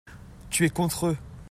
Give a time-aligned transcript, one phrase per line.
[0.49, 1.17] Tu es contre eux.